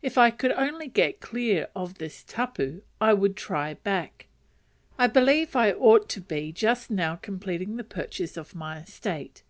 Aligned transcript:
If 0.00 0.16
I 0.16 0.30
could 0.30 0.52
only 0.52 0.88
get 0.88 1.20
clear 1.20 1.68
of 1.76 1.98
this 1.98 2.24
tapu 2.26 2.80
I 2.98 3.12
would 3.12 3.36
"try 3.36 3.74
back." 3.74 4.26
I 4.96 5.06
believe 5.06 5.54
I 5.54 5.70
ought 5.72 6.08
to 6.08 6.20
be 6.22 6.50
just 6.50 6.90
now 6.90 7.16
completing 7.16 7.76
the 7.76 7.84
purchase 7.84 8.38
of 8.38 8.54
my 8.54 8.78
estate. 8.78 9.38